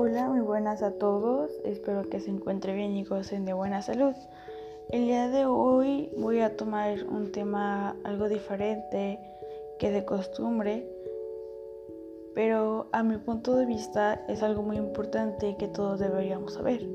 [0.00, 1.50] Hola, muy buenas a todos.
[1.64, 4.14] Espero que se encuentren bien y gocen de buena salud.
[4.90, 9.18] El día de hoy voy a tomar un tema algo diferente
[9.80, 10.88] que de costumbre,
[12.32, 16.88] pero a mi punto de vista es algo muy importante que todos deberíamos saber.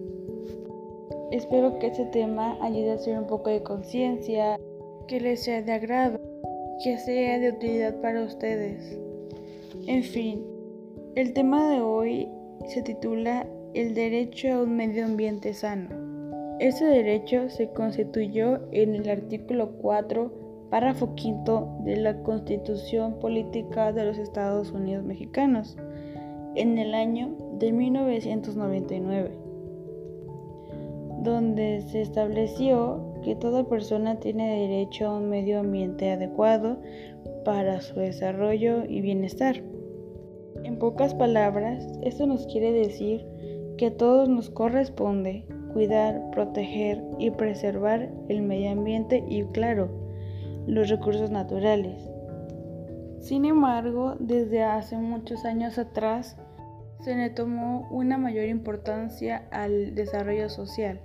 [1.31, 4.57] Espero que este tema ayude a hacer un poco de conciencia,
[5.09, 6.21] que les sea de agrado,
[6.81, 8.97] que sea de utilidad para ustedes.
[9.88, 10.42] En fin,
[11.15, 12.29] el tema de hoy
[12.67, 15.89] se titula El derecho a un medio ambiente sano.
[16.59, 20.31] Ese derecho se constituyó en el artículo 4,
[20.69, 25.77] párrafo quinto de la Constitución Política de los Estados Unidos Mexicanos
[26.55, 29.31] en el año de 1999,
[31.21, 36.77] donde se estableció que toda persona tiene derecho a un medio ambiente adecuado
[37.44, 39.61] para su desarrollo y bienestar.
[40.84, 43.26] Pocas palabras, esto nos quiere decir
[43.78, 49.88] que a todos nos corresponde cuidar, proteger y preservar el medio ambiente y, claro,
[50.67, 52.11] los recursos naturales.
[53.22, 56.36] Sin embargo, desde hace muchos años atrás,
[57.00, 61.00] se le tomó una mayor importancia al desarrollo social,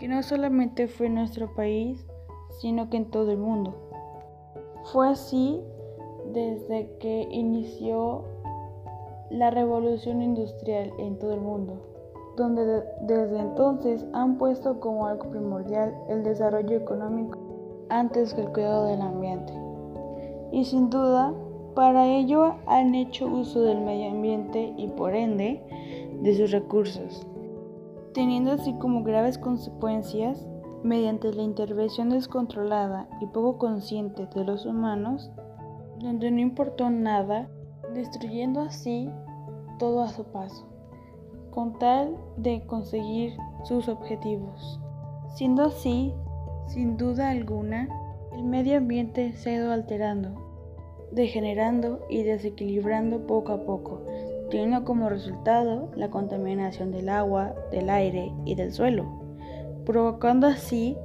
[0.00, 2.04] que no solamente fue en nuestro país,
[2.60, 3.92] sino que en todo el mundo.
[4.92, 5.60] Fue así
[6.32, 8.33] desde que inició
[9.34, 11.74] la revolución industrial en todo el mundo,
[12.36, 17.38] donde desde entonces han puesto como algo primordial el desarrollo económico
[17.88, 19.52] antes que el cuidado del ambiente.
[20.52, 21.34] Y sin duda,
[21.74, 25.60] para ello han hecho uso del medio ambiente y por ende
[26.22, 27.26] de sus recursos,
[28.12, 30.46] teniendo así como graves consecuencias
[30.84, 35.32] mediante la intervención descontrolada y poco consciente de los humanos,
[35.98, 37.48] donde no importó nada
[37.94, 39.08] destruyendo así
[39.78, 40.66] todo a su paso,
[41.50, 44.80] con tal de conseguir sus objetivos.
[45.34, 46.12] Siendo así,
[46.68, 47.88] sin duda alguna,
[48.32, 50.30] el medio ambiente se ha ido alterando,
[51.12, 54.02] degenerando y desequilibrando poco a poco,
[54.50, 59.06] teniendo como resultado la contaminación del agua, del aire y del suelo,
[59.84, 60.96] provocando así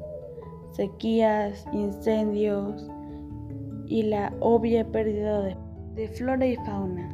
[0.71, 2.89] sequías, incendios
[3.87, 5.55] y la obvia pérdida de
[5.99, 7.13] de flora y fauna.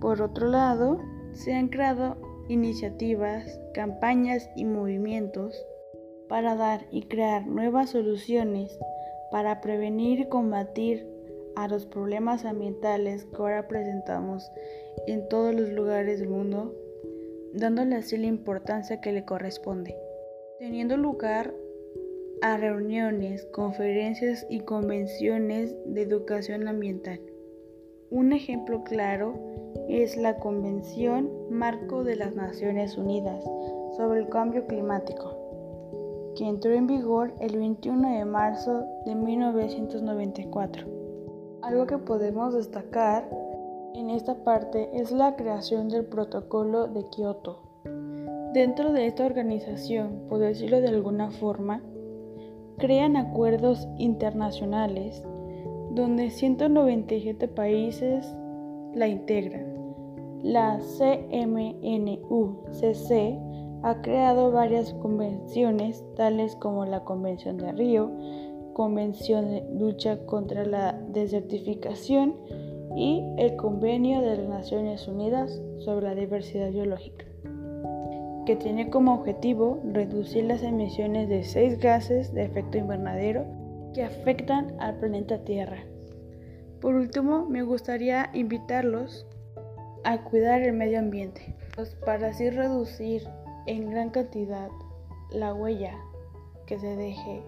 [0.00, 0.98] Por otro lado,
[1.32, 2.16] se han creado
[2.48, 5.64] iniciativas, campañas y movimientos
[6.28, 8.76] para dar y crear nuevas soluciones
[9.30, 11.06] para prevenir y combatir
[11.54, 14.50] a los problemas ambientales que ahora presentamos
[15.06, 16.74] en todos los lugares del mundo,
[17.52, 19.94] dándole así la importancia que le corresponde,
[20.58, 21.54] teniendo lugar
[22.42, 27.20] a reuniones, conferencias y convenciones de educación ambiental.
[28.14, 29.34] Un ejemplo claro
[29.88, 33.42] es la Convención Marco de las Naciones Unidas
[33.96, 35.36] sobre el Cambio Climático,
[36.36, 40.86] que entró en vigor el 21 de marzo de 1994.
[41.62, 43.28] Algo que podemos destacar
[43.96, 47.62] en esta parte es la creación del Protocolo de Kioto.
[48.52, 51.82] Dentro de esta organización, por decirlo de alguna forma,
[52.78, 55.24] crean acuerdos internacionales
[55.94, 58.26] donde 197 países
[58.94, 59.74] la integran.
[60.42, 61.88] La CMNUCC
[63.82, 68.10] ha creado varias convenciones, tales como la Convención de Río,
[68.72, 72.34] Convención de Lucha contra la Desertificación
[72.96, 77.24] y el Convenio de las Naciones Unidas sobre la Diversidad Biológica,
[78.46, 83.63] que tiene como objetivo reducir las emisiones de seis gases de efecto invernadero
[83.94, 85.84] que afectan al planeta Tierra.
[86.80, 89.26] Por último, me gustaría invitarlos
[90.04, 93.22] a cuidar el medio ambiente, pues para así reducir
[93.66, 94.68] en gran cantidad
[95.30, 95.96] la huella
[96.66, 97.42] que se deje